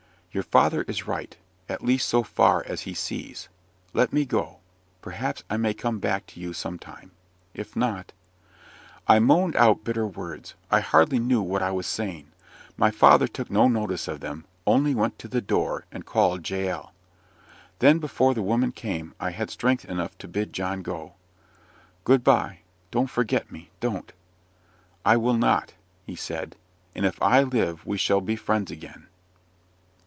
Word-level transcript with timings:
Your 0.33 0.43
father 0.43 0.83
is 0.83 1.07
right 1.07 1.35
at 1.67 1.83
least 1.83 2.07
so 2.07 2.23
far 2.23 2.63
as 2.65 2.83
he 2.83 2.93
sees. 2.93 3.49
Let 3.91 4.13
me 4.13 4.23
go 4.23 4.59
perhaps 5.01 5.43
I 5.49 5.57
may 5.57 5.73
come 5.73 5.99
back 5.99 6.25
to 6.27 6.39
you 6.39 6.53
some 6.53 6.79
time. 6.79 7.11
If 7.53 7.75
not" 7.75 8.13
I 9.09 9.19
moaned 9.19 9.57
out 9.57 9.83
bitter 9.83 10.07
words 10.07 10.55
I 10.71 10.79
hardly 10.79 11.19
knew 11.19 11.41
what 11.41 11.61
I 11.61 11.71
was 11.71 11.85
saying. 11.85 12.31
My 12.77 12.91
father 12.91 13.27
took 13.27 13.51
no 13.51 13.67
notice 13.67 14.07
of 14.07 14.21
them, 14.21 14.45
only 14.65 14.95
went 14.95 15.19
to 15.19 15.27
the 15.27 15.41
door 15.41 15.83
and 15.91 16.05
called 16.05 16.49
Jael. 16.49 16.93
Then, 17.79 17.99
before 17.99 18.33
the 18.33 18.41
woman 18.41 18.71
came, 18.71 19.13
I 19.19 19.31
had 19.31 19.49
strength 19.49 19.83
enough 19.83 20.17
to 20.19 20.29
bid 20.29 20.53
John 20.53 20.81
go. 20.81 21.15
"Good 22.05 22.23
bye 22.23 22.59
don't 22.89 23.09
forget 23.09 23.51
me, 23.51 23.69
don't!" 23.81 24.13
"I 25.03 25.17
will 25.17 25.37
not," 25.37 25.73
he 26.05 26.15
said; 26.15 26.55
"and 26.95 27.05
if 27.05 27.21
I 27.21 27.43
live 27.43 27.85
we 27.85 27.97
shall 27.97 28.21
be 28.21 28.37
friends 28.37 28.71
again. 28.71 29.07